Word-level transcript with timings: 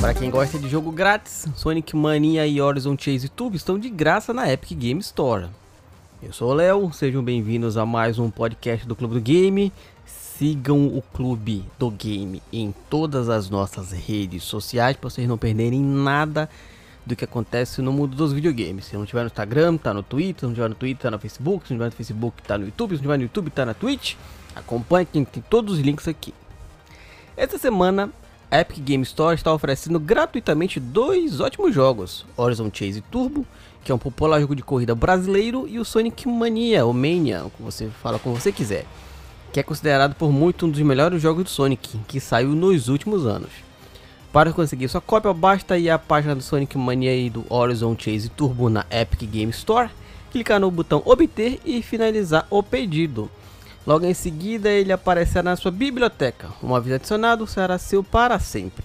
Para 0.00 0.14
quem 0.14 0.30
gosta 0.30 0.58
de 0.58 0.66
jogo 0.66 0.90
grátis, 0.90 1.46
Sonic 1.54 1.94
Mania 1.94 2.46
e 2.46 2.58
Horizon 2.58 2.96
Chase 2.98 3.28
Tube 3.28 3.58
estão 3.58 3.78
de 3.78 3.90
graça 3.90 4.32
na 4.32 4.50
Epic 4.50 4.72
Game 4.72 4.98
Store. 5.00 5.48
Eu 6.22 6.32
sou 6.32 6.50
o 6.50 6.54
Léo, 6.54 6.90
sejam 6.90 7.22
bem-vindos 7.22 7.76
a 7.76 7.84
mais 7.84 8.18
um 8.18 8.30
podcast 8.30 8.86
do 8.86 8.96
Clube 8.96 9.14
do 9.14 9.20
Game. 9.20 9.70
Sigam 10.06 10.86
o 10.86 11.02
Clube 11.12 11.66
do 11.78 11.90
Game 11.90 12.42
em 12.50 12.74
todas 12.88 13.28
as 13.28 13.50
nossas 13.50 13.92
redes 13.92 14.42
sociais 14.42 14.96
para 14.96 15.10
vocês 15.10 15.28
não 15.28 15.36
perderem 15.36 15.82
nada 15.82 16.48
do 17.04 17.14
que 17.14 17.24
acontece 17.24 17.82
no 17.82 17.92
mundo 17.92 18.16
dos 18.16 18.32
videogames. 18.32 18.86
Se 18.86 18.96
não 18.96 19.04
tiver 19.04 19.20
no 19.20 19.26
Instagram, 19.26 19.76
tá 19.76 19.92
no 19.92 20.02
Twitter, 20.02 20.40
se 20.40 20.46
não 20.46 20.54
tiver 20.54 20.68
no 20.70 20.74
Twitter, 20.74 21.02
tá 21.02 21.10
no 21.10 21.18
Facebook, 21.18 21.66
se 21.66 21.74
não 21.74 21.78
tiver 21.78 21.90
no 21.90 21.96
Facebook, 21.96 22.42
tá 22.42 22.56
no 22.56 22.64
YouTube, 22.64 22.90
se 22.92 22.96
não 22.96 23.02
tiver 23.02 23.16
no 23.18 23.22
YouTube, 23.24 23.50
tá 23.50 23.66
na 23.66 23.74
Twitch. 23.74 24.14
Acompanhe 24.56 25.04
tem 25.04 25.26
todos 25.50 25.74
os 25.74 25.80
links 25.80 26.08
aqui. 26.08 26.32
Essa 27.36 27.58
semana, 27.58 28.10
Epic 28.52 28.80
Game 28.80 29.04
Store 29.04 29.36
está 29.36 29.52
oferecendo 29.54 30.00
gratuitamente 30.00 30.80
dois 30.80 31.38
ótimos 31.38 31.72
jogos: 31.72 32.26
Horizon 32.36 32.68
Chase 32.72 33.00
Turbo, 33.00 33.46
que 33.84 33.92
é 33.92 33.94
um 33.94 33.98
popular 33.98 34.40
jogo 34.40 34.56
de 34.56 34.62
corrida 34.62 34.92
brasileiro, 34.92 35.68
e 35.68 35.78
o 35.78 35.84
Sonic 35.84 36.26
Mania, 36.26 36.84
ou 36.84 36.92
Mania, 36.92 37.44
como 37.56 37.70
você 37.70 37.88
fala 38.02 38.18
como 38.18 38.34
você 38.34 38.50
quiser, 38.50 38.86
que 39.52 39.60
é 39.60 39.62
considerado 39.62 40.16
por 40.16 40.32
muito 40.32 40.66
um 40.66 40.70
dos 40.70 40.80
melhores 40.80 41.22
jogos 41.22 41.44
do 41.44 41.50
Sonic, 41.50 41.96
que 42.08 42.18
saiu 42.18 42.48
nos 42.48 42.88
últimos 42.88 43.24
anos. 43.24 43.50
Para 44.32 44.52
conseguir 44.52 44.88
sua 44.88 45.00
cópia, 45.00 45.32
basta 45.32 45.78
ir 45.78 45.88
à 45.88 45.98
página 45.98 46.34
do 46.34 46.42
Sonic 46.42 46.76
Mania 46.76 47.14
e 47.14 47.30
do 47.30 47.44
Horizon 47.48 47.96
Chase 47.96 48.28
Turbo 48.28 48.68
na 48.68 48.84
Epic 48.90 49.30
Game 49.30 49.50
Store, 49.50 49.90
clicar 50.32 50.58
no 50.58 50.70
botão 50.72 51.02
obter 51.04 51.60
e 51.64 51.82
finalizar 51.82 52.48
o 52.50 52.64
pedido. 52.64 53.30
Logo 53.86 54.04
em 54.04 54.14
seguida, 54.14 54.68
ele 54.68 54.92
aparecerá 54.92 55.42
na 55.42 55.56
sua 55.56 55.70
biblioteca. 55.70 56.50
Uma 56.62 56.80
vez 56.80 56.96
adicionado, 56.96 57.46
será 57.46 57.78
seu 57.78 58.04
para 58.04 58.38
sempre. 58.38 58.84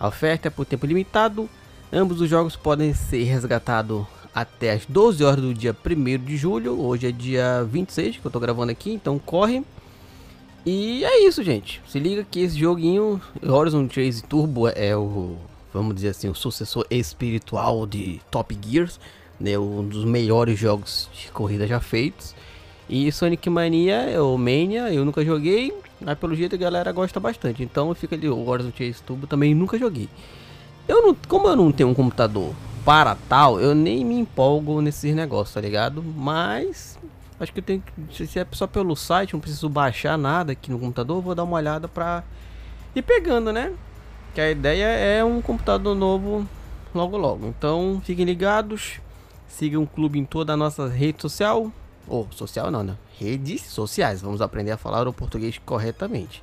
A 0.00 0.08
oferta 0.08 0.48
é 0.48 0.50
por 0.50 0.64
tempo 0.64 0.86
limitado. 0.86 1.48
Ambos 1.92 2.20
os 2.20 2.28
jogos 2.28 2.56
podem 2.56 2.94
ser 2.94 3.24
resgatados 3.24 4.06
até 4.34 4.72
as 4.72 4.86
12 4.86 5.22
horas 5.22 5.42
do 5.42 5.52
dia 5.52 5.76
1 5.84 6.24
de 6.24 6.36
julho. 6.36 6.80
Hoje 6.80 7.08
é 7.08 7.12
dia 7.12 7.62
26 7.70 8.16
que 8.16 8.24
eu 8.24 8.28
estou 8.28 8.40
gravando 8.40 8.72
aqui, 8.72 8.92
então 8.92 9.18
corre. 9.18 9.62
E 10.64 11.04
é 11.04 11.26
isso, 11.26 11.42
gente. 11.42 11.82
Se 11.86 11.98
liga 11.98 12.24
que 12.24 12.40
esse 12.40 12.58
joguinho, 12.58 13.20
Horizon 13.46 13.88
Chase 13.90 14.22
Turbo, 14.22 14.68
é 14.68 14.96
o, 14.96 15.36
vamos 15.74 15.94
dizer 15.94 16.08
assim, 16.08 16.28
o 16.28 16.34
sucessor 16.34 16.86
espiritual 16.88 17.86
de 17.86 18.20
Top 18.30 18.56
Gears, 18.64 18.98
né? 19.38 19.58
Um 19.58 19.86
dos 19.86 20.04
melhores 20.04 20.58
jogos 20.58 21.10
de 21.12 21.30
corrida 21.32 21.66
já 21.66 21.80
feitos. 21.80 22.34
E 22.88 23.10
Sonic 23.10 23.48
Mania, 23.48 24.22
ou 24.22 24.36
Mania, 24.36 24.92
eu 24.92 25.04
nunca 25.04 25.24
joguei, 25.24 25.72
mas 26.00 26.18
pelo 26.18 26.34
jeito 26.34 26.54
a 26.54 26.58
galera 26.58 26.92
gosta 26.92 27.18
bastante. 27.18 27.62
Então 27.62 27.94
fica 27.94 28.14
ali 28.14 28.28
o 28.28 28.48
Horizon 28.48 28.72
Chase 28.76 29.02
Turbo, 29.02 29.26
também 29.26 29.54
nunca 29.54 29.78
joguei. 29.78 30.08
Eu 30.86 31.02
não, 31.02 31.14
como 31.28 31.48
eu 31.48 31.56
não 31.56 31.72
tenho 31.72 31.88
um 31.88 31.94
computador 31.94 32.52
para 32.84 33.14
tal, 33.28 33.60
eu 33.60 33.74
nem 33.74 34.04
me 34.04 34.16
empolgo 34.16 34.80
nesses 34.80 35.14
negócios, 35.14 35.54
tá 35.54 35.60
ligado? 35.60 36.02
Mas 36.02 36.98
Acho 37.42 37.52
que 37.52 37.58
eu 37.58 37.64
tenho 37.64 37.82
que. 38.08 38.28
Se 38.28 38.38
é 38.38 38.46
só 38.52 38.68
pelo 38.68 38.94
site, 38.94 39.32
não 39.32 39.40
preciso 39.40 39.68
baixar 39.68 40.16
nada 40.16 40.52
aqui 40.52 40.70
no 40.70 40.78
computador, 40.78 41.20
vou 41.20 41.34
dar 41.34 41.42
uma 41.42 41.56
olhada 41.56 41.88
pra 41.88 42.22
ir 42.94 43.02
pegando, 43.02 43.52
né? 43.52 43.72
Que 44.32 44.40
a 44.40 44.48
ideia 44.48 44.84
é 44.84 45.24
um 45.24 45.42
computador 45.42 45.96
novo 45.96 46.46
logo 46.94 47.16
logo. 47.16 47.48
Então 47.48 48.00
fiquem 48.04 48.24
ligados. 48.24 49.00
Sigam 49.48 49.82
o 49.82 49.86
clube 49.88 50.20
em 50.20 50.24
toda 50.24 50.52
a 50.52 50.56
nossa 50.56 50.86
rede 50.86 51.20
social. 51.20 51.72
Ou 52.06 52.26
social 52.30 52.70
não, 52.70 52.82
né? 52.82 52.96
Redes 53.18 53.62
sociais. 53.62 54.20
Vamos 54.20 54.40
aprender 54.40 54.72
a 54.72 54.76
falar 54.76 55.06
o 55.06 55.12
português 55.12 55.58
corretamente. 55.64 56.42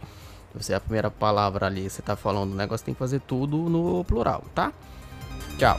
Você 0.53 0.73
é 0.73 0.75
a 0.75 0.79
primeira 0.79 1.11
palavra 1.11 1.67
ali, 1.67 1.89
você 1.89 2.01
tá 2.01 2.15
falando 2.15 2.53
o 2.53 2.55
negócio, 2.55 2.85
tem 2.85 2.93
que 2.93 2.99
fazer 2.99 3.21
tudo 3.21 3.57
no 3.69 4.03
plural, 4.03 4.43
tá? 4.55 4.73
Tchau. 5.57 5.77